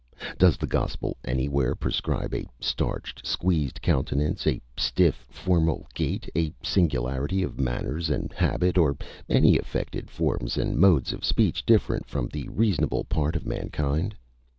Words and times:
Does 0.39 0.57
the 0.57 0.65
Gospel 0.65 1.15
anywhere 1.23 1.75
prescribe 1.75 2.33
a 2.33 2.47
starched, 2.59 3.23
squeezed 3.23 3.83
countenance, 3.83 4.47
a 4.47 4.59
stiff 4.75 5.27
formal 5.29 5.85
gait, 5.93 6.27
a 6.35 6.51
singularity 6.63 7.43
of 7.43 7.59
manners 7.59 8.09
and 8.09 8.33
habit, 8.33 8.79
or 8.79 8.97
any 9.29 9.59
affected 9.59 10.09
forms 10.09 10.57
and 10.57 10.75
modes 10.79 11.13
of 11.13 11.23
speech 11.23 11.63
different 11.67 12.07
from 12.09 12.29
the 12.29 12.49
reasonable 12.49 13.03
part 13.03 13.35
of 13.35 13.45
mankind? 13.45 14.15